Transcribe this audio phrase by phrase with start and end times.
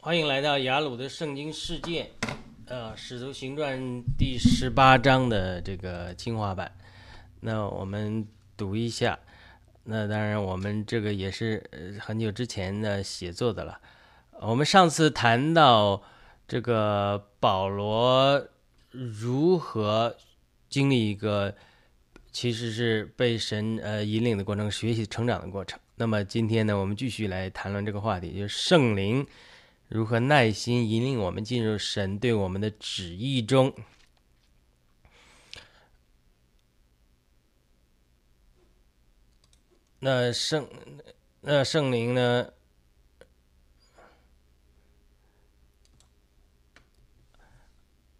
[0.00, 2.08] 欢迎来到雅鲁的圣经世界，
[2.66, 3.76] 呃，《使徒行传》
[4.16, 6.72] 第十八章的这个精华版。
[7.40, 8.24] 那我们
[8.56, 9.18] 读一下。
[9.82, 13.80] 那当然，我们这个也是很久之前的写作的了。
[14.40, 16.00] 我们上次谈到
[16.46, 18.46] 这个保罗
[18.90, 20.16] 如何
[20.70, 21.52] 经历一个
[22.30, 25.76] 其实是被神呃引领的过程，学习成长的过程。
[25.96, 29.26] 那么今天呢，我们继续来谈论这个话题，就是圣灵。
[29.88, 33.74] 如何耐心引领我们进入神对我们的旨意中？
[40.00, 40.68] 那圣
[41.40, 42.52] 那圣灵呢？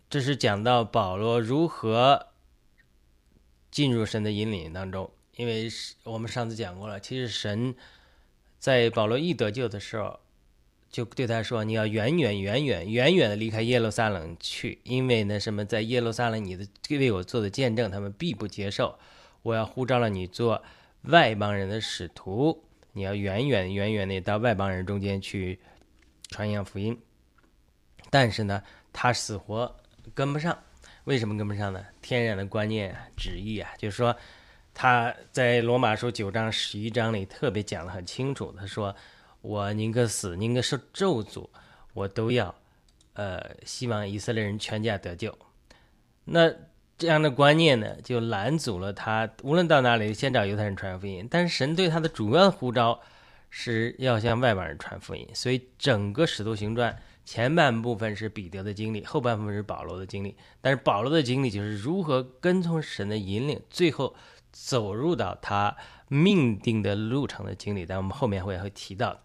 [0.09, 2.29] 这是讲到保罗如何
[3.71, 5.69] 进入神的引领当中，因为
[6.05, 7.77] 我们上次讲过了，其实神
[8.59, 10.19] 在保罗一得救的时候。
[10.91, 16.67] 就对他说：“你要远远远远远远的离开耶路撒冷去，因为那什么，在耶路撒冷你的
[16.99, 18.99] 为我做的见证，他们必不接受。
[19.43, 20.63] 我要呼召了你做
[21.03, 25.61] 外邦人的使徒，你要远远远远的到外邦人中间去
[26.31, 26.99] 传扬福音。
[28.09, 29.77] 但是呢，他死活
[30.15, 30.59] 跟不上。
[31.05, 31.85] 为什么跟不上呢？
[32.01, 34.17] 天然的观念旨意啊，就是说
[34.73, 38.97] 他在罗马书九章十一章里特别讲的很清楚，他说。”
[39.49, 41.49] 我宁可死，宁可受咒诅，
[41.95, 42.55] 我都要，
[43.15, 45.35] 呃，希望以色列人全家得救。
[46.27, 46.53] 那
[46.99, 51.27] 这样的观念呢，就拦阻了他，无论到哪里，先找犹太人传福音。
[51.31, 53.01] 但是神对他的主要的呼召
[53.49, 60.37] 是要向外邦人传福音，所以整个使徒行传前半部分是彼得的经历，后半部分是保罗的经历。
[60.61, 64.15] 但是保罗的经历就是如何跟从神的引领，最后
[64.53, 65.75] 走入到他
[66.09, 67.87] 命定的路程的经历。
[67.87, 69.19] 但我们后面会会提到。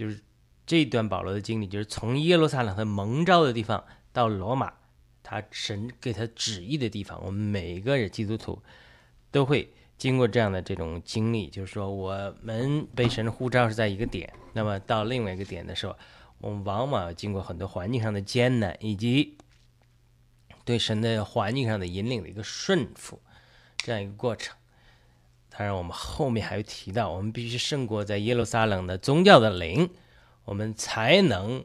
[0.00, 0.18] 就是
[0.64, 3.84] 这段保罗的经历，就是从耶路撒冷他蒙召的地方
[4.14, 4.72] 到罗马，
[5.22, 7.22] 他神给他旨意的地方。
[7.22, 8.62] 我们每一个人基督徒
[9.30, 15.94] 都会经过这样的这种经历，就是说我们被神呼召是在一个点，那么到另外一个点的时候，
[16.38, 19.36] 我们往往要经过很多环境上的艰难，以及
[20.64, 23.20] 对神的环境上的引领的一个顺服
[23.76, 24.56] 这样一个过程。
[25.50, 29.90] 当然，我们后面还会提到，我们必须胜过在耶路撒冷的宗教的灵，
[30.44, 31.64] 我们才能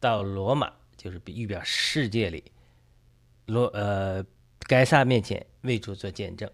[0.00, 2.42] 到罗马，就是预表世界里
[3.46, 4.24] 罗呃
[4.60, 6.50] 该撒面前为主做见证。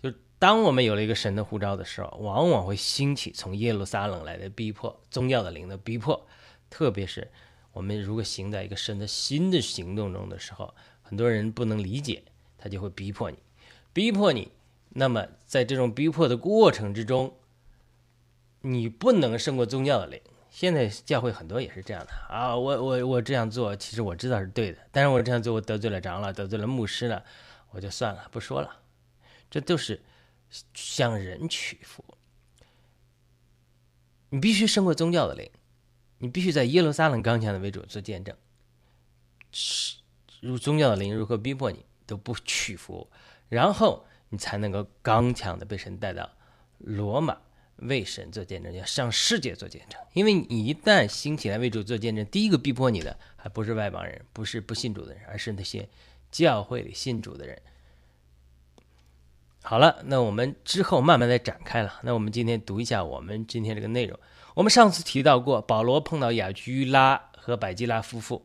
[0.00, 6.26] 就当我们有了一个神的护照的时候，往往会兴起从耶路撒冷来的逼迫，宗教的灵的逼迫。
[6.70, 7.30] 特别是
[7.72, 12.22] 我们如果行在一个神的新的行动中的时候，很多人不能理解，
[12.58, 13.38] 他就会逼迫你，
[13.94, 14.52] 逼迫你。
[14.98, 17.36] 那么，在这种逼迫的过程之中，
[18.62, 20.20] 你不能胜过宗教的灵。
[20.50, 27.24] 现在教会很多也是这样的啊，我我我这样做，其实我知道是对的，但是我这样做，我得罪了长老，得罪了牧师了，
[27.70, 28.80] 我就算了，不说了。
[29.48, 30.02] 这都是
[30.74, 32.04] 向人屈服。
[34.30, 35.48] 你必须胜过宗教的灵，
[36.18, 38.34] 你必须在耶路撒冷刚强的为主做见证。
[39.52, 39.98] 是，
[40.40, 43.08] 如宗教的灵如何逼迫你都不屈服，
[43.48, 44.04] 然后。
[44.30, 46.30] 你才能够刚强的被神带到
[46.78, 47.36] 罗马
[47.76, 50.00] 为神做见证，要向世界做见证。
[50.12, 55.88] 因为你一旦兴起来为主做见证，第一个逼迫你的还不是外邦人，不是不信主的人，而是那些
[56.30, 57.60] 教会里信主的人。
[59.62, 62.00] 好了，那我们之后慢慢的展开了。
[62.02, 64.18] 那我们今天读一下我们今天这个内容。
[64.54, 68.44] 我们上次提到过，保罗碰到雅居拉和百基拉夫妇，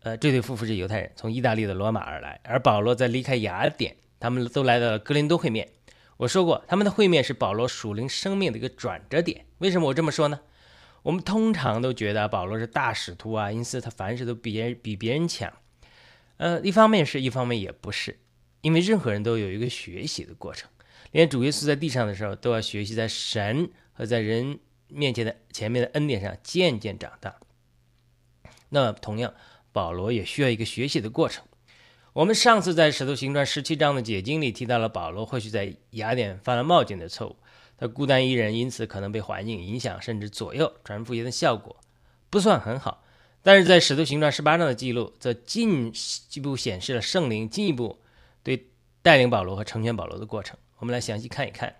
[0.00, 3.96] 呃，这对夫妇是犹太人，从意大利的罗马而来，而保罗在离开雅典。
[4.18, 5.68] 他们都来到了格林多会面。
[6.18, 9.44] 我说过，他们的会面是保罗属灵生命的一个转折点。
[9.58, 10.40] 为什么我这么说呢？
[11.02, 15.52] 我们通常都觉得保罗是大使徒啊，因此他凡事都比人比别人强。
[16.38, 18.18] 呃，一方面是一方面也不是，
[18.62, 20.68] 因为任何人都有一个学习的过程。
[21.12, 24.58] 连主耶稣在地上的时候，都要学习在神和在人
[24.88, 27.36] 面前的前面的恩典上渐渐长大。
[28.70, 29.32] 那同样，
[29.72, 31.44] 保罗也需要一个学习的过程。
[32.16, 37.36] 我们上次在《使徒行传》十七章的解经里提到了保罗或许在雅典犯了冒进的错误，
[37.76, 41.76] 他孤单一人，因此可能被环境影响甚至左右，传福音的效果
[42.30, 43.04] 不算很好。
[43.42, 45.92] 但是在《使徒行传》十八章的记录则进
[46.32, 47.98] 一步显示了圣灵进一步
[48.42, 48.68] 对
[49.02, 50.56] 带领保罗和成全保罗的过程。
[50.78, 51.76] 我们来详细看一看。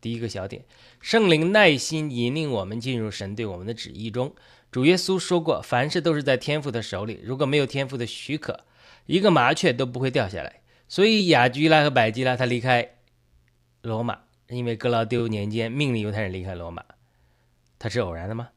[0.00, 0.64] 第一个小点，
[1.02, 4.34] 圣灵耐心引领我们进入神对我们的旨意中。
[4.72, 8.64] 主耶稣说过，凡事都是在天父的手里，如果没有天父的许可。
[9.08, 12.96] 一个麻雀都不会掉下来，所以雅居拉和百基拉他离开
[13.80, 16.84] 罗马，因为格劳丢年间命令犹太人离开罗马，
[17.78, 18.50] 他是偶然的吗？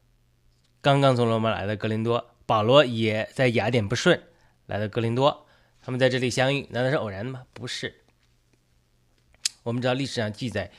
[0.82, 4.22] 刚刚从罗马来的格林多，保罗也在雅典不顺，
[4.66, 5.46] 来到格林多，
[5.80, 7.44] 他们在这里相遇，难道是偶然的吗？
[7.54, 8.02] 不是。
[9.62, 10.70] 我们知道历史上记载，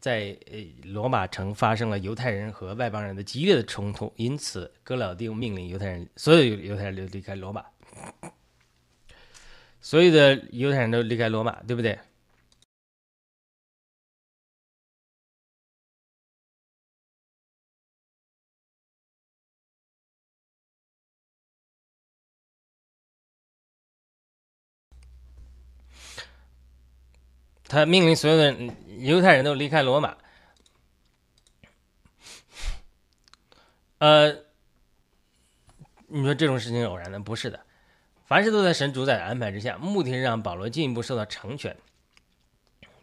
[0.00, 7.64] 在呃罗马城发生了犹太人和外邦人的激烈的冲突，因此哥老丁命令犹太人所有犹太人都离开罗马，
[9.80, 11.98] 所有的犹太人都离开罗马，对不对？
[27.64, 28.52] 他命令所有的
[28.98, 30.16] 犹太人都离开罗马。
[33.98, 34.32] 呃，
[36.08, 37.20] 你说这种事情偶然的？
[37.20, 37.64] 不是的，
[38.30, 41.76] 凡事都在神主宰的安排之下，目的是让保罗进一步受到成全，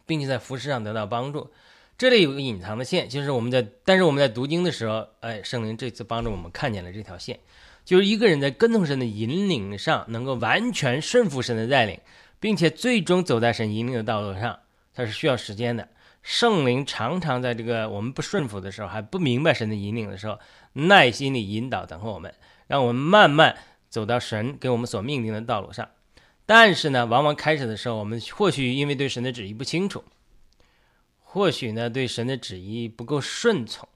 [0.05, 1.51] 并且在服饰上得到帮助。
[1.97, 7.37] 这里有个隐藏的线，就是我们在，但是我们在读经的时候，哎，圣灵这次帮助我们看见了这条线，
[7.83, 11.99] 就是一个人在跟从神的引领上，能够完全顺服神的带领。
[12.39, 14.59] 并且最终走在神引领的道路上，
[14.93, 15.89] 它是需要时间的。
[16.21, 20.39] 圣灵常常在这个我们不顺服的时候，还不明白神的引领的时候，
[20.73, 22.31] 耐心地引导等候我们，
[22.67, 23.57] 让我们慢慢
[23.89, 25.89] 走到神给我们所命定的道路上。
[26.45, 30.03] 但是呢，往往开始的时候，我们或许因为对神的旨意不清楚，
[31.19, 33.87] 或许呢对神的旨意不够顺从，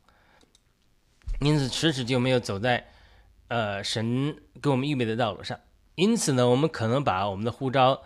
[1.40, 2.88] 因此迟迟就没有走在
[3.48, 5.60] 呃神给我们预备的道路上。
[5.96, 8.02] 因此呢，我们可能把我们的呼召。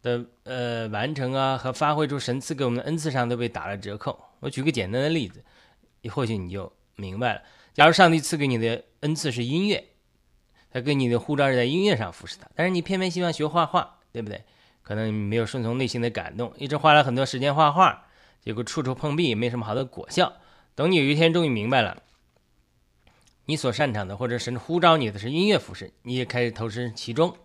[0.00, 4.16] 的呃完成啊和发挥出神赐给我们的恩赐上都被打了折扣。
[4.38, 5.44] 我举个简单的例子，
[6.12, 7.42] 或许你就明白了。
[7.74, 9.84] 假如上帝赐给你的恩赐是音乐，
[10.70, 14.44] 他跟你的护照是在音乐上服侍他，但是你偏偏希望学画画，对不对？
[14.82, 18.06] 可能你没有顺从内心的感动，一直花了很多时间画画，
[18.40, 20.32] 结果处处碰壁，没什么好的果效。
[20.74, 22.02] 等你有一天终于明白了，
[23.46, 27.36] 你所擅长的或者神呼召你的是音乐服饰，你也开始投身其中，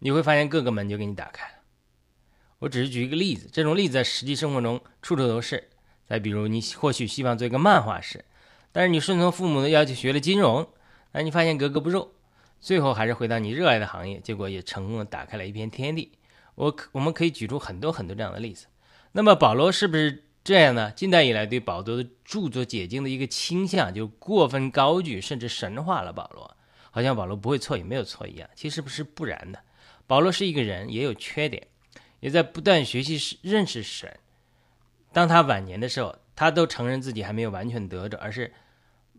[0.00, 1.54] 你会发现各个门就给你打开了。
[2.60, 5.68] 我只是举一个例子，这种例子在实际生活中处处都是。
[6.06, 8.24] 再比如，你或许希望做一个漫画师，
[8.72, 10.68] 但是你顺从父母的要求学了金融，
[11.12, 12.13] 那你发现格格不入，
[12.64, 16.12] 最后还是回到你热爱的行业，结果也成功的打开了一片天地。
[16.54, 18.68] 我可我们可以举出很多很多这样的例子。
[19.12, 20.90] 那么保罗是不是这样呢？
[20.92, 26.56] 近代以来对保罗的著作解经的一个倾向，就过分高举甚至神化了保罗，
[26.90, 28.48] 好像保罗不会错也没有错一样。
[28.54, 29.60] 其实不是不然的，
[30.06, 31.66] 保罗是一个人，也有缺点。
[32.20, 34.18] 也在不断学习认识神。
[35.12, 38.54] 当他晚年的时候，他都承认自己还没有完全得着，而是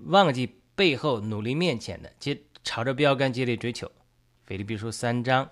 [0.07, 3.89] 忘记背后努力面前的，接朝着标杆接力追求。
[4.45, 5.49] 腓立比书三章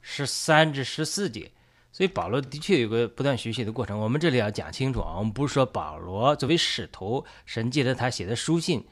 [0.00, 1.48] 十三至十四节。
[1.92, 3.96] 所以保罗的确有个不断学习的过程。
[3.96, 8.84] 我们这里要讲清楚啊，我们不是说保罗作为使徒，神借着他写的书信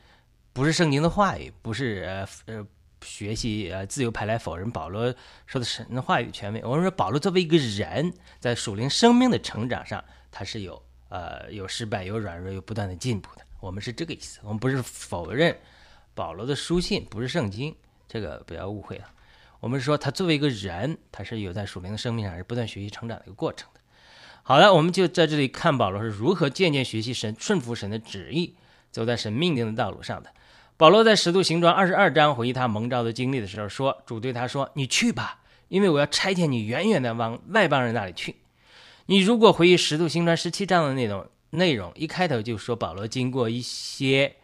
[0.53, 2.67] 不是圣经的话语，不是呃呃。
[3.05, 5.15] 学习呃，自由派来否认保罗
[5.45, 6.63] 说的神的话语权威。
[6.65, 13.43] 我们说保罗作为一个人，在属灵生命的成长上，他是有呃有失败、有软弱、有不断的进步的。
[13.61, 15.55] 我们是这个意思，我们不是否认
[16.15, 17.75] 保罗的书信不是圣经，
[18.09, 19.05] 这个不要误会了。
[19.61, 23.81] 我们说他作为一个人，他是有在属灵的生命上是不断学习成长的一个过程的。
[24.43, 28.55] 好了，我们就在这里看保罗是如何渐渐学习神、顺服神的旨意，
[28.91, 30.31] 走在神命定的道路上的。
[30.77, 38.37] 保罗在《使徒行传》二十二章回忆他蒙召的经历的时候说：“主对他说，你去吧，因为我要差遣你远远的往外邦人那里去。
[39.07, 44.35] 你如果回忆《使徒行传》十七章的内容内容，一开头就说保罗经过一些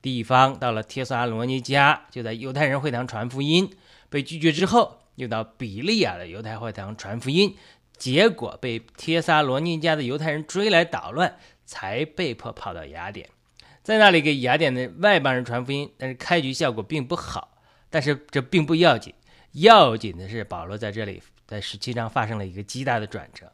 [0.00, 3.70] 地方，到了帖撒罗尼迦，就在犹太人会堂传福音，
[4.08, 7.56] 被拒绝之后，又到比利亚的犹太会堂传福音，
[7.96, 13.28] 结果被帖撒罗尼迦的犹太人追来捣乱，才被迫跑到雅典。”
[13.82, 17.56] 在那里给雅典的外邦人传福音，但是开局效果并不好。
[17.88, 19.14] 但是这并不要紧，
[19.52, 23.50] 要紧的是保罗在这里在十七章发生了一个极大的转折。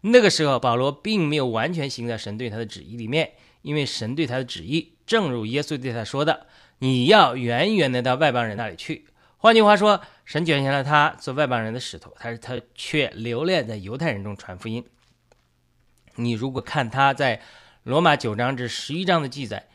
[0.00, 6.46] 那个时候，保罗并没有完全行在神对他的旨意里面，因为神对他的旨意，正如耶稣对他说的
[6.80, 9.06] ：“你要远远的到外邦人那里去。”
[9.38, 14.84] 换句话说，神拣选了他做外邦人的使徒，但是他却留恋在犹太人中传福音。
[16.16, 17.40] 你如果看他在
[17.84, 19.68] 罗马九章至十一章的记载。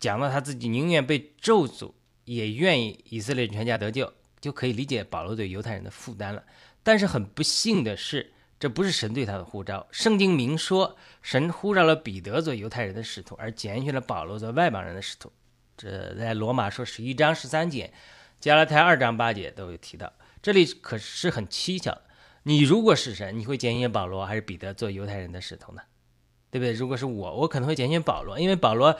[0.00, 1.92] 讲到他自己宁愿被咒诅，
[2.26, 6.44] 也愿意以色列全家得救，就可以理解保罗对犹太人的负担了。
[6.82, 8.33] 但是很不幸的是，
[8.64, 9.86] 这不是神对他的呼召。
[9.90, 15.30] 圣经明说，神呼召了彼得做犹太人的使徒，而拣选了保罗做外邦人的使徒。
[15.76, 17.92] 这在罗马说十一章十三节，
[18.40, 20.10] 加拉太二章八节都有提到。
[20.40, 22.04] 这里可是很蹊跷的。
[22.44, 25.82] 你如果是神，你会拣选保罗还是彼得做犹太人的使徒呢？
[26.50, 26.72] 对不对？
[26.72, 28.98] 如果是我，我可能会拣选保罗，因为保罗。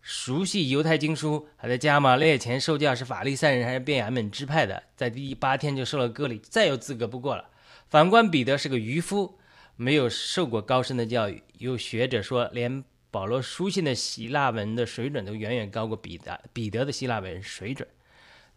[0.00, 7.44] 熟悉犹太经书，还在加马列前受教，是法利赛人还是便雅悯支派的，在第八天就受了割礼，再有资格不过了。
[7.92, 9.38] 反观彼得是个渔夫，
[9.76, 11.42] 没有受过高深的教育。
[11.58, 17.86] 有学者说，连保罗书信的希腊文的水准都远远高过彼得彼得的希腊文水准。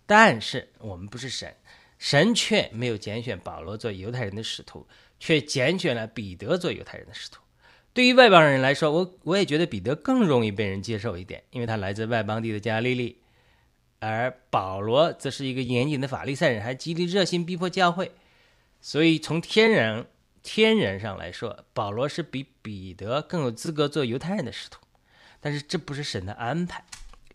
[0.06, 1.54] 但是我们不是神，
[2.00, 4.88] 神却没有拣选保罗做犹太人的使徒，
[5.20, 7.42] 却拣选了彼得做犹太人的使徒。
[7.92, 13.20] 对于外邦人来说，我我也觉得彼得更容易被人接受一点，因为他来自外邦地的加利利，
[14.00, 18.14] 而保罗则是一个严谨的法利赛人，还极力热心逼迫教会。
[18.86, 20.06] 所以，从天然
[20.44, 24.80] 天然上来说，保罗是比彼得更有资格做犹太人的使徒。
[25.40, 26.86] 但是，这不是神的安排。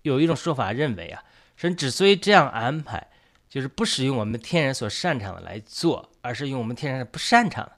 [0.02, 1.25] 有一种说法认为啊，
[1.57, 3.09] 神之所以这样安排，
[3.49, 7.69] 就是不使用我们天然所擅长的来做，而是用我们天然的不擅长。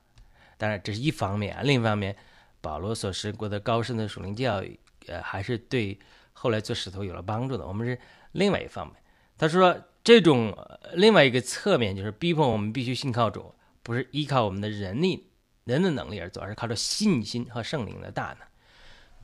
[0.58, 1.62] 当然，这是一方面啊。
[1.62, 2.14] 另一方面，
[2.60, 5.98] 保罗所受过的高深的属灵教育，呃，还是对
[6.34, 7.66] 后来做使徒有了帮助的。
[7.66, 7.98] 我们是
[8.32, 8.96] 另外一方面。
[9.38, 9.74] 他说，
[10.04, 10.54] 这种
[10.92, 13.54] 另外一个侧面就是逼迫我们必须信靠主。
[13.82, 15.30] 不是依靠我们的人力、
[15.64, 18.46] 人的能力而做，而是靠着信心和圣灵的大能。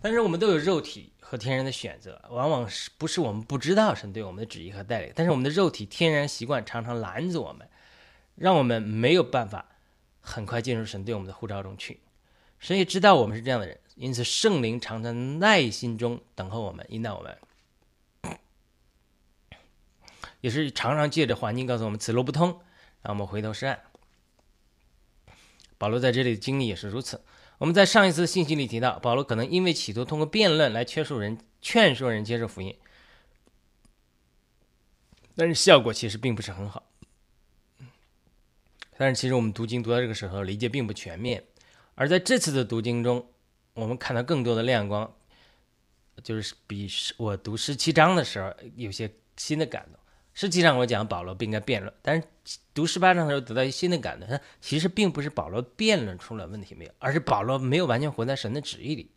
[0.01, 5.13] 但是我们都有肉体和天然的选择，往往是不是我们不知道神对我们的旨意和带领？
[5.15, 7.69] 但是我们的肉体天然习惯常常拦着我们，
[8.37, 9.67] 让我们没有办法
[10.21, 12.01] 很快进入神对我们的呼召中去。
[12.61, 17.37] 神也知道我们是这样的人，因此圣灵常常耐心中等候我们，引导我们，
[20.41, 22.61] 也是常常借着环境告诉我们此路不通，
[23.03, 23.81] 让我们回头是岸。
[25.79, 27.23] 保罗在这里的经历也是如此。
[27.57, 32.77] 我们在上一次信息里提到，保罗可能因为企图通过辩论来劝说人、劝说人接受福音，
[35.35, 36.85] 但是效果其实并不是很好。
[38.97, 41.45] 但是其实我们读经读到这个时候，理解并不全面。
[41.95, 43.29] 而在这次的读经中，
[43.75, 45.13] 我们看到更多的亮光，
[46.23, 50.01] 就是比我读十七章的时候有些新的感动。
[50.39, 54.29] 实际上，我讲保罗不应该辩论，但是读十八章的时候得到一新的感动。
[54.29, 59.11] 他其实并不是保罗辩论出了问题没有，而是保罗没有完全活在神的旨意里。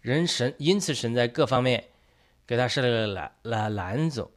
[0.00, 1.84] 人神因此神在各方面
[2.46, 4.30] 给他设了个拦拦拦阻，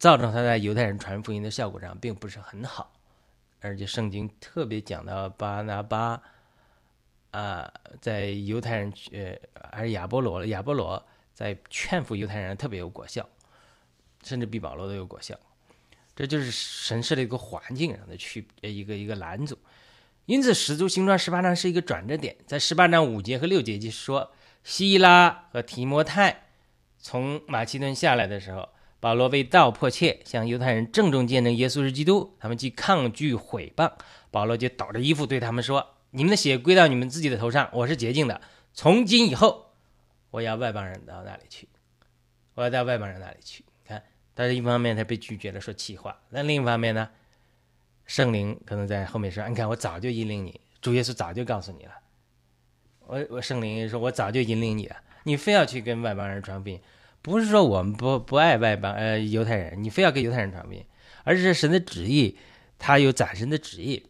[0.00, 2.92] 造成他在犹太人传福音的效果上并不是很好。
[3.60, 6.20] 而且圣经特别讲到巴拿巴
[7.30, 9.36] 啊，在犹太人呃
[9.70, 11.00] 还是亚波罗亚波罗
[11.32, 13.28] 在劝服犹太人特别有果效。
[14.22, 15.38] 甚至比保罗都有果效，
[16.14, 19.58] 这就是神设的一个环境上的区一个一个拦阻。
[20.26, 22.36] 因此，使徒行传十八章是一个转折点。
[22.46, 24.30] 在十八章五节和六节，就是说
[24.62, 26.44] 希拉和提摩太
[26.98, 28.68] 从马其顿下来的时候，
[29.00, 32.36] 保罗为道迫切，向犹太人郑重见证耶稣是基督。
[32.38, 33.90] 他们既抗拒毁谤，
[34.30, 38.40] 保罗就抖着衣服对他们说：“你们的血归到你们自己的头上，我是洁净的。
[38.72, 39.72] 从今以后，
[40.30, 41.68] 我要外邦人到那里去，
[42.54, 43.64] 我要到外邦人那里去。”
[44.40, 47.10] 但是一方面他被拒绝了，说气话；那另一方面呢，
[48.06, 51.92] 圣灵可能在后面说：“你看，我早就引领你，主耶稣早就告诉你了。
[53.00, 56.80] 我我圣灵说，我早就引领你了，你非要去跟外邦人传福音，
[57.20, 60.82] 不是说我们不不爱外邦呃犹太人，你非要跟犹太人传福音，
[61.24, 62.38] 而是神的旨意，
[62.78, 64.06] 他有暂时的旨意。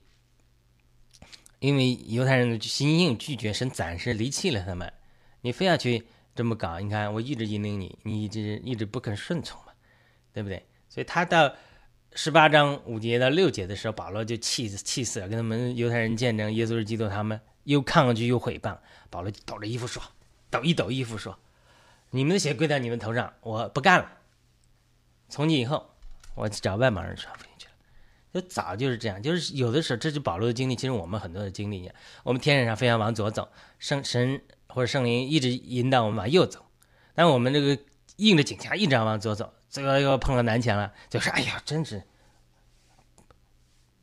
[1.58, 4.92] 因为犹太人的心硬拒绝神，暂时离弃了他们，
[5.40, 6.06] 你非要去
[6.36, 9.60] 这么搞，你看我一直引领你，你一直一直不肯顺从。”
[10.32, 10.64] 对不对？
[10.88, 11.54] 所以他到
[12.14, 18.76] 十八章五节到六节的时候，保罗就气死气死了，跟他们犹太人见证耶稣是基督，他们又抗拒又毁谤，
[19.08, 20.02] 保罗抖着衣服说，
[20.50, 21.38] 抖一抖衣服说
[22.10, 24.10] ：“你们的血归到你们头上，我不干了。
[25.28, 25.90] 从今以后，
[26.34, 27.72] 我找外邦人传福音去了。”
[28.34, 31.94] 就早就是这样，就是有的时候，这是保罗的经历，其实我们很多的经历一样。
[32.24, 36.64] 我们天然上非常往左走，圣神或者圣灵一直引导我们往右走，
[37.14, 37.78] 但我们这个
[38.16, 39.52] 硬着颈项一直往左走。
[39.70, 42.02] 这个又碰到南墙了，就说：“哎呀，真是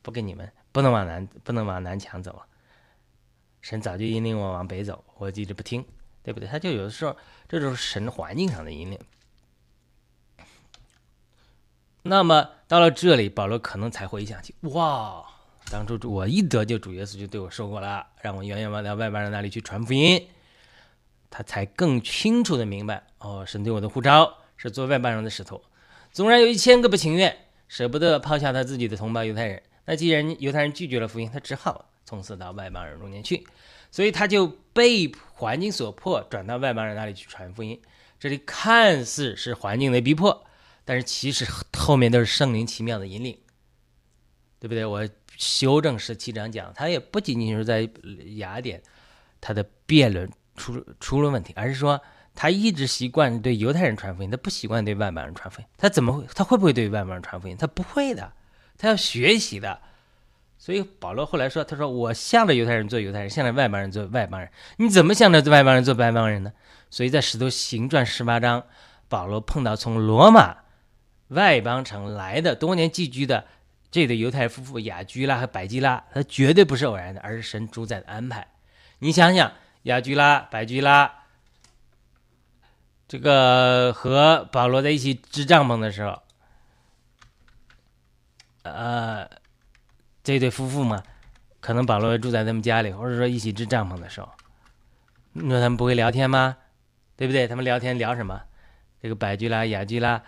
[0.02, 2.42] 不跟你们，不能往南，不能往南墙走。
[3.60, 5.84] 神早就引领我往北走，我一直不听，
[6.24, 6.48] 对不对？
[6.48, 7.18] 他就有的时候，
[7.50, 8.98] 这就是神环境上的引领。
[12.04, 15.26] 那么到了这里，保罗可能才回想起：哇，
[15.70, 20.30] 当初我一得救，主耶稣就对我说过了，让我远远往到外邦人那里去传福音。
[21.30, 25.62] 他才更清楚的明白：哦，神对我的呼召。”是做外邦人的使徒，
[26.12, 33.46] 纵然有一千个不情愿，舍不得抛下他自己的同胞犹太人，那既然犹太人拒绝了福音，他只好从此到外邦人中间去，
[33.92, 37.80] 所以他就被环境所迫，转到外邦人那里去传福音。
[38.20, 40.46] 这里看似是环境的逼迫，
[40.84, 41.46] 但是其实
[41.78, 43.38] 后面都是圣灵奇妙的引领，
[44.60, 44.84] 对不对？
[44.84, 47.88] 我修正十七章讲，他也不仅仅是在
[48.38, 48.82] 雅典，
[49.40, 52.02] 他的辩论出出了问题，而是说。
[52.40, 55.66] 他一直习惯对犹太人传福音，他不习惯对外邦人传福音。
[55.76, 56.24] 他怎么会？
[56.36, 57.58] 他会不会对外邦人传福音？
[57.58, 58.32] 他不会的，
[58.78, 59.82] 他要学习的。
[60.60, 64.48] 所以保罗后来说：“他说我向着犹太人做犹太人，向着外邦人做外邦人。
[64.78, 66.54] 你怎么向着外邦人做外邦人呢？”
[66.92, 68.64] 所以在使徒行传十八章，
[69.10, 70.58] 保罗碰到从罗马
[71.30, 73.46] 外邦城来的多年寄居的
[73.90, 78.46] 这对犹太夫妇雅居拉和百基拉，他绝对不是偶然的，而是神主宰的安排。
[79.00, 79.52] 你想想，
[79.84, 81.17] 雅居拉、百基拉。
[83.08, 86.22] 这个和保罗在一起支帐篷的时候，
[88.64, 89.30] 呃，
[90.24, 91.02] 这对夫妇嘛，
[91.62, 94.30] 可能保罗住在他们家里，或者说一起支帐篷的时候，
[95.32, 96.58] 你说他们不会聊天吗？
[97.16, 97.48] 对不对？
[97.48, 98.42] 他们聊天聊什么？
[99.02, 100.22] 这个百居拉、雅居拉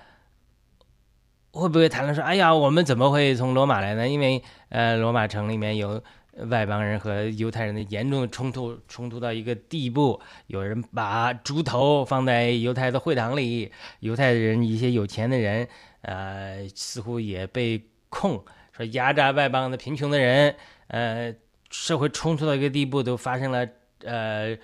[1.51, 4.07] 会不会谈论说：“哎呀，我们怎么会从罗马来呢？
[4.07, 6.01] 因为呃，罗马城里面有。”
[6.45, 15.67] 外邦人和犹太人的严重冲突，冲突到一个地步，有人把猪头放在犹太的会堂里，犹太人一些有钱的人，
[16.01, 20.55] 呃，似乎也被控说压榨外邦的贫穷的人，
[20.87, 21.33] 呃，
[21.69, 23.67] 社会冲突到一个地步，都发生了
[24.03, 24.57] 呃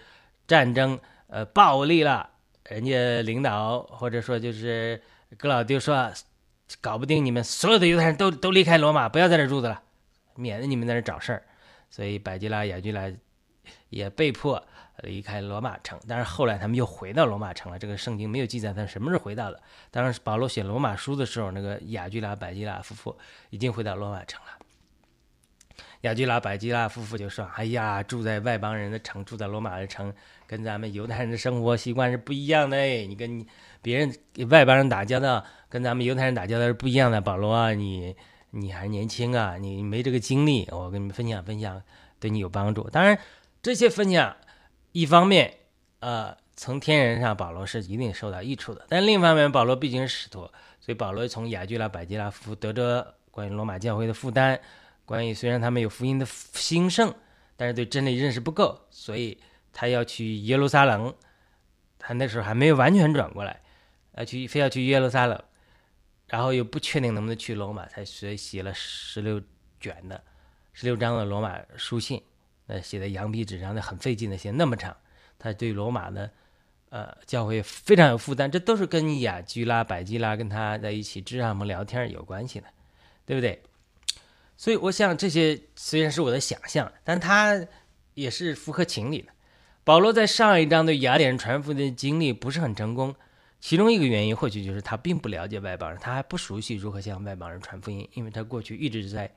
[0.47, 2.29] 战争，呃，暴力了，
[2.69, 5.01] 人家领导或者说就是
[5.37, 6.11] 格老丢说，
[6.79, 9.81] 搞不定你们所有的犹太人都都离开罗马，不要在这住着了，
[10.35, 11.43] 免得你们在这找事儿。
[11.95, 13.09] 所以百基拉、雅居拉
[13.87, 14.61] 也被迫
[14.97, 17.79] 离开罗马城，但是后来他们又回到罗马城了。
[17.79, 19.63] 这个圣经没有记载他们什么时候回到的。
[19.91, 23.17] 当时，保罗写罗马书的时候，那个雅居拉、百基拉夫妇
[23.49, 24.49] 已经回到罗马城了。
[26.01, 30.13] 雅居拉、百基拉夫妇就说：“哎呀，住在外邦人的城，住在罗马的城，
[30.45, 32.77] 跟咱们犹太人的生活习惯是不一样的。
[32.77, 33.45] 你跟
[33.81, 34.13] 别人
[34.49, 37.21] 外邦人打交道，跟咱们犹太人打交道是不一样的。
[37.21, 38.13] 保罗啊，你。”
[38.57, 41.81] 你还年轻啊，你没这个经历，我跟你们分享分享，
[42.21, 42.89] 对你有帮助。
[42.89, 43.19] 当然，
[43.61, 44.33] 这些分享
[44.93, 45.53] 一方面，
[45.99, 48.85] 呃，从天人上，保罗是一定受到益处的。
[48.87, 54.57] 但另一方面，保罗毕竟是使徒，所以保罗从雅居拉、百基拉夫妇得着关于罗马教会的负担，
[55.03, 57.13] 关于虽然他们有福音的兴盛，
[57.57, 59.37] 但是对真理认识不够，所以
[59.73, 61.13] 他要去耶路撒冷。
[61.99, 63.59] 他那时候还没有完全转过来，
[64.15, 65.37] 要去非要去耶路撒冷。
[66.27, 69.41] 然后又不确定能不能去罗马，才学写了十六
[69.79, 70.23] 卷的、
[70.73, 72.21] 十六章的罗马书信，
[72.67, 74.95] 呃，写在羊皮纸上，的很费劲的，写那么长。
[75.37, 76.31] 他对罗马的
[76.89, 82.67] 呃教会非常有负担，这都是跟雅居拉、百基拉跟他在一起支帐篷聊天有关系的，
[83.25, 83.61] 对不对？
[84.57, 87.67] 所以我想这些虽然是我的想象，但他
[88.13, 89.31] 也是符合情理的。
[89.83, 93.13] 保罗在上一章对雅典人传福音的经历不是很成功。
[93.65, 99.33] 其中一个原因或许就是他并不了解外邦人，他还不熟悉如何向外邦人传福音，因为他过去一直是在，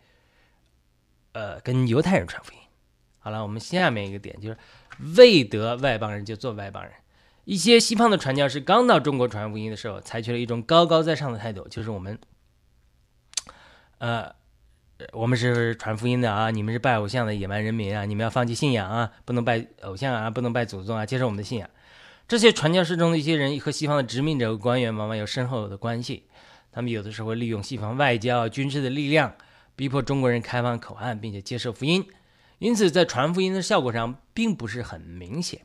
[1.33, 2.59] 呃，跟犹太人传福音。
[3.21, 4.59] 好了，我们下面一个点就是
[5.17, 6.93] 未得外邦人就做外邦人。
[7.47, 12.19] 一些西方的传教士刚到中国传福音的时候，采取了一种高高在上的态度，就是我们，
[13.97, 14.31] 呃，
[15.15, 21.71] 我们是传福音的啊，你们是拜偶像的野蛮人民啊，你们要放弃信仰啊，不能拜偶像啊，不能拜祖宗啊，接受我们的信仰。
[22.29, 26.25] 这些传教士中的一些人和西方的殖民者和官员往往有深厚的关系，
[26.71, 29.35] 他们有的时候会利用西方外交、军事的力量，
[29.75, 32.07] 逼迫中国人开放口岸，并且接受福音。
[32.59, 35.63] 因此，在传福音的效果上并不是很明显，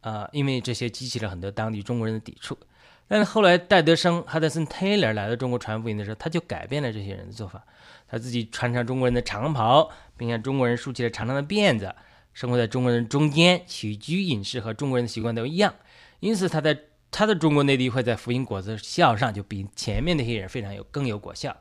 [0.00, 2.58] 啊，因为这些激起了很多当地中国人的抵触。
[3.06, 7.64] 但是后来戴德生 （Hudson Taylor） 来到中国传福音的时候，他就改变了这些人的做法，
[8.08, 11.94] 他自己穿上中国人的长袍，并向中国人竖起了长长的辫子。
[12.40, 15.74] 生活在中国人中间，起居饮食和中国人的习惯都一样，
[16.20, 16.74] 因此他在
[17.10, 21.54] 他的中国内地会在福音果子效上就比前面那些人非常有更有果效，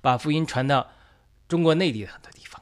[0.00, 0.88] 把福音传到
[1.46, 2.60] 中国内地的很多地方。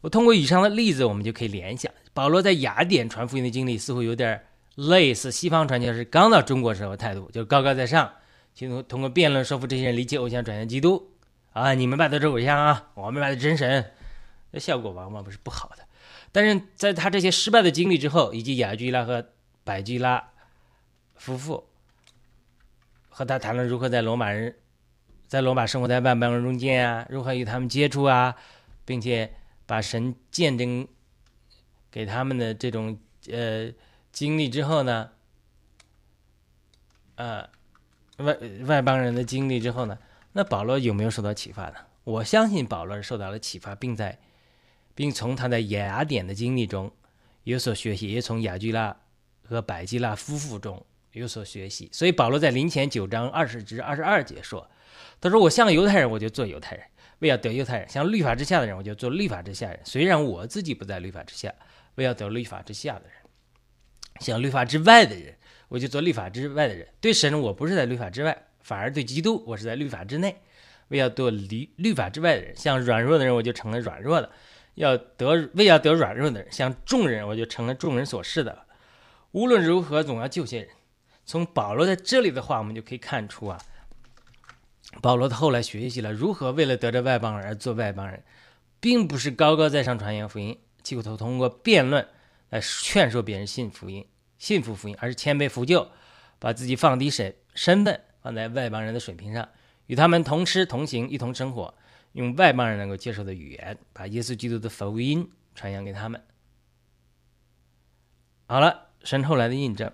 [0.00, 4.42] 我通过以上的例子，我们就可以联想，保罗在雅典传福音的经历似乎有点
[4.76, 8.10] 类似西方传教士刚到中国时候态度，就高高在上，
[8.54, 11.10] 企图通过辩论说服这些人离弃偶像，转向基督。
[11.52, 13.92] 啊，你们拜的是偶像啊，我们拜的真神，
[14.52, 15.83] 那效果往往不是不好的。
[16.34, 19.24] 但是在他这些失败的经历之后，以及雅居拉和
[19.62, 20.32] 百基拉
[21.14, 21.68] 夫妇
[23.08, 24.56] 和他谈论如何在罗马人，
[25.28, 28.34] 在罗马生活在万邦人中间啊，如何与他们接触啊，
[28.84, 29.32] 并且
[29.64, 30.88] 把神见证
[31.88, 32.98] 给他们的这种
[33.30, 33.70] 呃
[34.10, 35.12] 经历之后呢，
[37.14, 37.48] 呃
[38.16, 39.96] 外外邦人的经历之后呢，
[40.32, 41.76] 那保罗有没有受到启发呢？
[42.02, 44.18] 我相信保罗受到了启发，并在。
[44.94, 46.90] 并从他在雅典的经历中
[47.42, 48.96] 有所学习，也从雅居拉
[49.42, 51.88] 和百基拉夫妇中有所学习。
[51.92, 54.70] 所以保罗在临前九章二十至二十二节说
[55.20, 56.84] ：“他说我像犹太人，我就做犹太人，
[57.18, 59.80] 为要得犹太人；像律法之下的人，我就做律法之下人。
[59.84, 61.52] 虽然我自己不在律法之下，
[61.96, 63.18] 为要得律法之下的人；
[64.20, 65.36] 像律法之外的人，
[65.68, 70.36] 我就做律法之外的人；对神，我不是在律法之外，反而对基督，我是在律法之内。
[70.88, 74.28] 为要得律律法之外的人，像软弱的人，我就成了软弱的；
[74.74, 78.66] 要得为要得软弱的人，像众人，我就成了众人所示的。
[79.32, 80.68] 无论如何，总要救些人。
[81.26, 83.58] 从保罗在这里的话，我们就可以看出啊，
[85.00, 88.22] 保罗他后来学习了如何为了得着外邦人而做外邦人，
[88.78, 92.06] 并不是高高在上传扬福音，企图通过辩论
[92.50, 94.06] 来劝说别人信福音、
[94.38, 95.88] 信服福音，而是谦卑服就，
[96.38, 99.48] 把自己放低身身份，放在外邦人的水平上。
[99.86, 101.74] 与他们同吃同行，一同生活，
[102.14, 106.20] 用外邦人能够接受的语言，把耶稣基督的福音传扬给他们。
[108.46, 109.92] 好了，神后来的印证。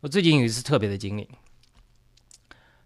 [0.00, 1.30] 我最近有一次特别的经历，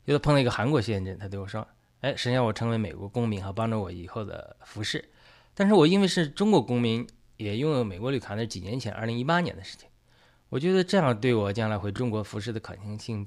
[0.05, 1.67] 就是碰到一个韩国先生，他对我说
[2.03, 5.11] ：“哎，神要我成为美国公民，好帮助我以后的服饰。”
[5.55, 7.07] 但是我因为是中国公民，
[7.39, 9.89] 也拥有美国绿卡，那是几年前，二零一八年的事情。
[10.51, 13.27] 我觉得这样对我将来回中国服饰的可行性，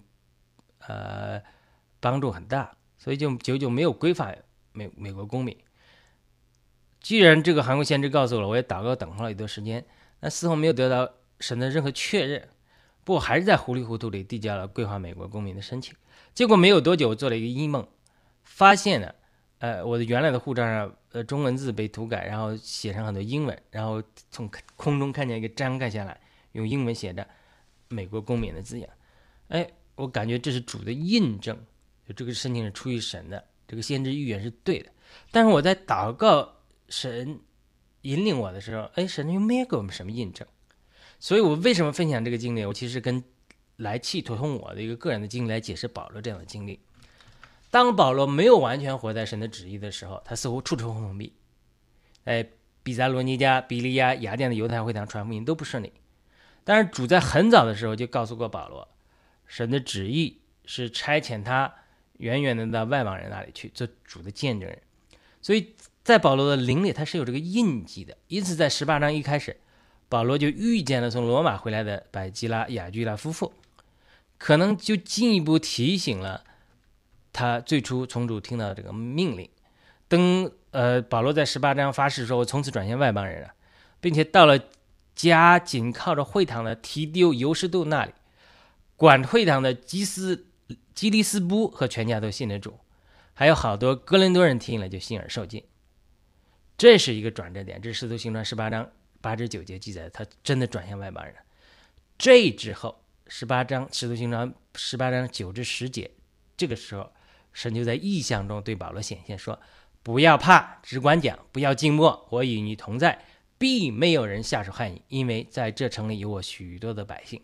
[0.79, 1.41] 呃。
[2.01, 5.55] 帮助很大，所以就久久没有规范美美国公民。
[7.01, 9.86] 既然这个韩国先知告诉我了，我也祷告等候了一段时间，
[10.19, 12.47] 但似乎没有得到神的任何确认。
[13.03, 15.95] 不过还是在糊里糊涂里递交了归还美国公民的申请。
[16.34, 17.88] 结果没有多久，我做了一个阴梦，
[18.43, 19.15] 发现了，
[19.60, 26.19] 呃，我的原来的护照上，呃，中文字被涂改，然后写上很多英文，然后从空中看见一个章盖下来，
[26.51, 27.27] 用英文写着
[27.88, 28.89] “美国公民”的字样。
[29.47, 31.58] 哎，我感觉这是主的印证。
[32.05, 34.89] 就这个申请是出于神的，这个先知预言是对的。
[35.32, 36.55] 但是我在祷告
[36.89, 37.39] 神
[38.01, 40.47] 引领我的时候，哎，神又没有给我们什么印证。
[41.19, 42.65] 所以我为什么分享这个经历？
[42.65, 43.23] 我其实跟
[43.77, 46.79] 来气图通我的一个个人的经历来解释保罗这样的经历。
[47.69, 51.34] 当保罗没有完全活在神的旨意的时候，他似乎处处碰壁。
[52.23, 52.45] 哎，
[52.82, 55.93] 比萨罗尼加、比利亚、雅典的犹太会堂传福音都不顺利。
[56.63, 58.88] 但是主在很早的时候就告诉过保罗，
[59.45, 61.73] 神的旨意是差遣他。
[62.19, 64.77] 远远的到外邦人那里去做主的见证人，
[65.41, 68.17] 所以在保罗的灵里他是有这个印记的。
[68.27, 69.55] 因此，在十八章一开始，
[70.10, 73.53] 保罗就遇见了从罗马回来的百基拉、雅居拉夫妇，
[74.38, 76.43] 可能就进一步提醒了
[77.32, 79.49] 他最初从主听到这个命令。
[80.10, 83.53] 等呃，保罗在十八章发誓说：“我从此转向外邦人了，
[84.01, 84.60] 并且到了
[85.15, 88.12] 家紧靠着会堂的提丢尤士度那里，
[88.97, 90.47] 管会堂的基斯。”
[90.99, 92.77] 基利斯布和全家都信了主，
[93.33, 95.63] 还有好多哥林多人听了就信而受尽。
[96.77, 97.81] 这是一个转折点。
[97.81, 101.33] 这是《使徒行传》十八章八至九节记载，他真的转向外邦人。
[102.17, 106.12] 这之后，十八章《使徒行传》十八章九至十节，
[106.57, 107.09] 这个时候，
[107.53, 109.57] 神就在异象中对保罗显现说
[110.03, 113.23] ：“不要怕，只管讲，不要静默，我与你同在，
[113.57, 117.41] 必没有人下手害你，因为在这城里有我许多的百姓。”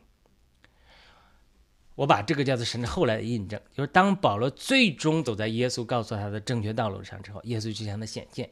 [1.96, 8.50] 我把这个叫做神的后来的印证，就是当保罗最终走在耶稣告诉他的正确道路上之后，耶稣就向他显现，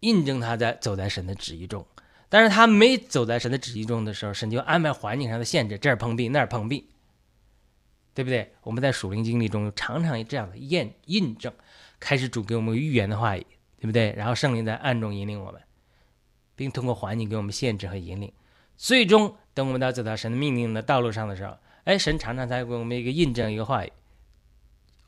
[0.00, 1.86] 印证他在走在神的旨意中。
[2.28, 6.88] 但是他没走在神的旨意中的时候，神就安排环境上的限制，这儿碰壁，那儿碰壁，
[8.12, 8.52] 对不对？
[8.62, 11.50] 我们在属灵经历中常常有这样的验印证，
[11.98, 13.46] 开始主给我们预言的话语，
[13.80, 14.12] 对不对？
[14.12, 15.60] 然后圣灵在暗中引领我们，
[16.54, 18.30] 并通过环境给我们限制和引领，
[18.76, 21.56] 最终等我们到走到神的命令的道路上的时候。
[21.84, 23.92] 哎，神常常在给我们一个印证，一个话语，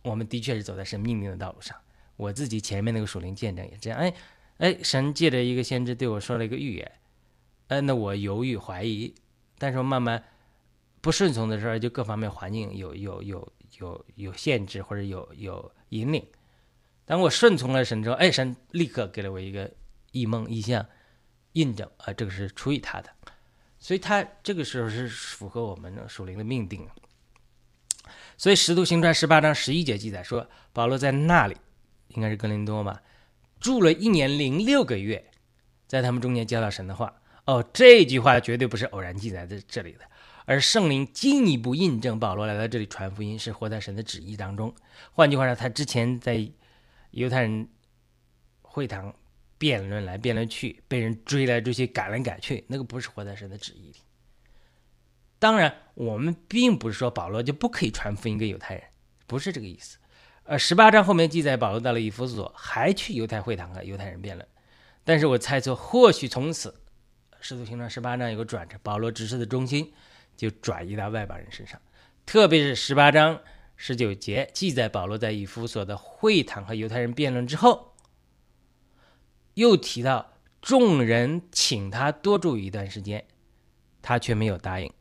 [0.03, 1.77] 我们的确是走在神命令的道路上。
[2.17, 3.99] 我自己前面那个属灵见证也这样。
[3.99, 4.15] 哎，
[4.59, 6.93] 哎，神借着一个先知对我说了一个预言，
[7.69, 9.15] 哎，那我犹豫怀疑，
[9.59, 10.23] 但是我慢慢
[11.01, 16.27] 不顺从的时候，就各方面环境有有有有有限制或者有有引领。
[17.05, 19.71] 当我顺从了神之后，哎，神立刻给了我一个
[20.13, 20.85] 异梦异象
[21.53, 23.11] 印证，啊，这个是出于他的。
[23.85, 26.88] 所以他这个时候是符合我们属灵的命定。
[28.38, 31.55] 所以《使徒行传》十八章十一节记载说，保罗在那里，
[32.09, 33.03] 应该是格林多吧，
[33.61, 35.31] 住了一年零六个月，
[35.87, 37.12] 在他们中间教导神的话。
[37.44, 40.01] 哦，这句话绝对不是偶然记载在这里的，
[40.47, 44.75] 而圣灵进一步印证保罗来到这里传福音是活在神的旨意当中。
[45.12, 46.51] 换句话说，他之前在
[47.11, 47.68] 犹太人
[48.62, 49.14] 会堂。
[49.64, 53.96] 辩论来辩论去，被人追来追去，赶来赶去，那个不是活在神的旨意里。
[55.38, 58.85] 当然，我们并不是说保罗就不可以传福音给犹太人，
[59.27, 59.96] 不是这个意思。
[60.42, 64.46] 呃，十八章后面记载，保罗到了以弗所，还去犹太会堂和犹太人辩论。
[65.03, 66.83] 但是我猜测，或许从此，
[67.40, 69.90] 使徒行传十八章有个转折，保罗指示的中心
[70.37, 71.81] 就转移到外邦人身上，
[72.27, 73.40] 特别是十八章
[73.77, 77.93] 十九节记载，保罗在以弗所的会堂和犹太人辩论之后。
[79.55, 83.25] 又提到众人请他多住一段时间，
[84.03, 84.93] 他却没有答应。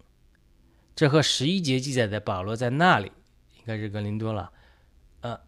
[0.96, 3.12] 这和十一节记载的保罗在那里，
[3.58, 4.52] 应该是格林多了，
[5.22, 5.39] 呃，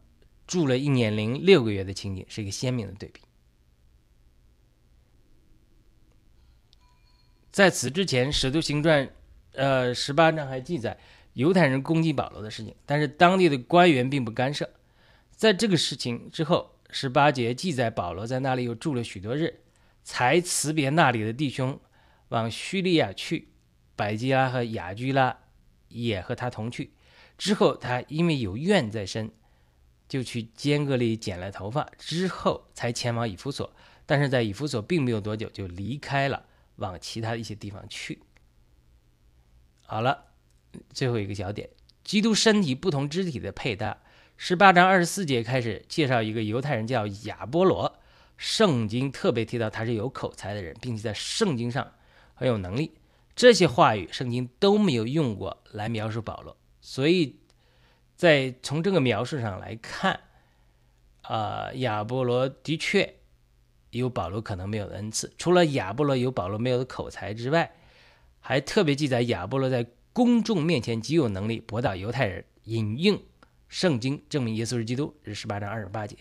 [0.47, 3.21] 住了一年零六个月的情景是一个鲜明的对比。
[7.51, 9.07] 在此之前，《使徒行传》
[9.53, 10.97] 呃十八章还记载
[11.33, 14.69] 犹太人攻击保罗的事情，但是当地的官员并不干涉。
[15.31, 19.59] 在这个事情之后，十八节记载保罗在那里又住了许多日，
[20.01, 21.77] 才辞别那里的弟兄，
[22.29, 23.49] 往叙利亚去。
[23.97, 25.37] 百基拉和雅居拉
[25.89, 26.93] 也和他同去。
[27.37, 29.29] 之后，他因为有怨在身，
[30.07, 33.75] 就去坚格里剪了头发，之后才前往以弗所。
[34.05, 36.45] 但是在以弗所并没有多久，就离开了，
[36.77, 38.21] 往其他一些地方去。
[39.85, 40.27] 好了，
[40.93, 41.69] 最后一个小点：
[42.05, 43.97] 基督身体不同肢体的配搭。
[44.37, 47.99] 十八章二十四节开始介绍一个犹太人叫亚波罗，
[48.37, 51.93] 圣经特别提到他是有口才的人，并且在圣经上
[52.33, 52.91] 很有能力。
[53.35, 57.39] 这些话语圣经都没有用过来描述保罗，所以
[58.15, 60.19] 在从这个描述上来看，
[61.21, 63.15] 啊，亚波罗的确
[63.91, 65.33] 有保罗可能没有的恩赐。
[65.37, 67.73] 除了亚波罗有保罗没有的口才之外，
[68.39, 73.19] 还特别记载亚波罗在公众面前极有能力驳倒犹太人，引用。
[73.75, 76.15] 圣经证明耶稣是基督，是十八章二十八节。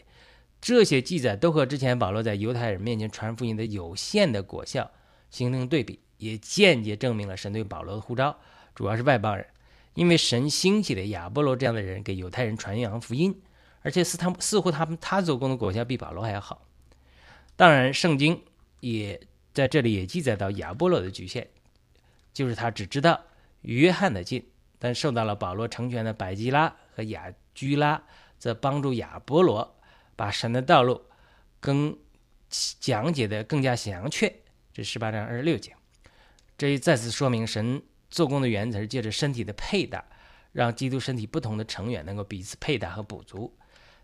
[0.60, 4.90] 这些记载都和之前保罗在犹太人面前传福音的有限的果效
[5.30, 8.36] 形成对比，也间接证明了神对保罗的呼召
[8.74, 9.46] 主要是外邦人，
[9.94, 13.40] 因为神兴起的亚波罗这样的人给犹太人传扬福音，
[13.82, 16.66] 而且似他似乎他们他做工的果效比保罗还要好。
[17.54, 18.42] 当然，圣经
[18.80, 19.20] 也
[19.52, 21.46] 在这里也记载到亚波罗的局限，
[22.32, 23.20] 就是他只知道
[23.60, 24.44] 约翰的进。
[24.76, 28.02] 但受到了保罗成全的百基拉和雅居拉，
[28.38, 29.78] 则帮助亚波罗
[30.16, 31.02] 把神的道路
[31.60, 31.96] 更
[32.80, 34.32] 讲解的更加详确。
[34.72, 35.74] 这十八章二十六节，
[36.58, 40.04] 这一再次说明神做工的原则是借着身体的配搭，
[40.52, 43.56] 让基督身体不同的成员能够彼此配搭和补足。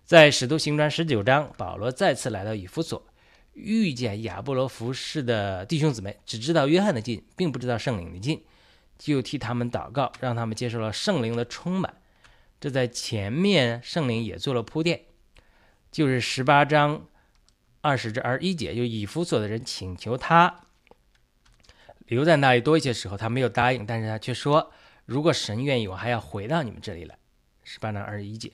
[0.05, 3.05] 在使徒行传十九章，保罗再次来到以弗所，
[3.53, 8.45] 遇见亚波罗服侍的弟兄姊妹，只知道约翰的进，并不知道圣灵的进。
[8.99, 12.00] 就替他们祷告，让他们接受了圣灵的充满。
[12.61, 15.01] 这在前面圣灵也做了铺垫，
[15.91, 17.07] 就是十八章
[17.81, 20.67] 二十至二十一节，就以弗所的人请求他
[22.07, 24.71] 留在那里多一些时候，他没有答应，但是他却说，
[25.07, 27.17] 如果神愿意，我还要回到你们这里来。
[27.65, 28.53] 十八章二十一节，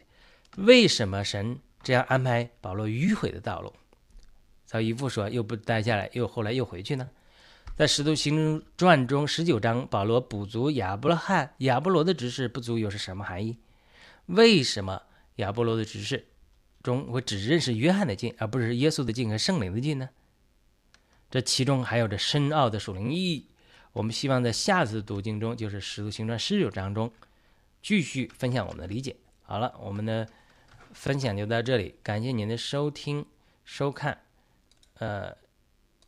[0.57, 3.73] 为什么神这样安排保罗迂回的道路？
[4.67, 7.09] 曹一夫说，又不待下来，又后来又回去呢？
[7.75, 13.59] 在《使徒行传》中十九章，保罗补足亚伯拉罕、亚伯罗的指示不足，又是什么含义？
[14.27, 15.03] 为什么
[15.37, 16.27] 亚波罗的指示
[16.83, 20.09] 中会只认识约翰的进，而不是耶稣的进和圣灵的进呢？
[21.31, 23.49] 这其中还有着深奥的属灵意义。
[23.93, 27.13] 我们希望在下次读经中，就是《使徒行传》十九章中，
[27.83, 29.17] 继续分享我们的理解。
[29.43, 30.29] 好了，我们的
[30.93, 33.25] 分享就到这里，感谢您的收听、
[33.65, 34.23] 收看。
[34.95, 35.37] 呃，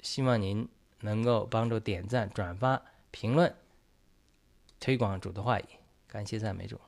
[0.03, 0.69] 希望您。
[1.03, 3.55] 能够帮助点赞、转发、评论、
[4.81, 5.65] 推广主的话语，
[6.09, 6.88] 感谢赞美主。